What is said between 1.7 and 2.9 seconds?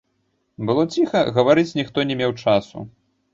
ніхто не меў часу.